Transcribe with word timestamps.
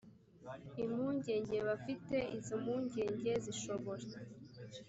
impungenge 0.83 1.57
bafite 1.67 2.15
izo 2.37 2.55
mpungenge 2.63 3.31
zishobora 3.43 4.05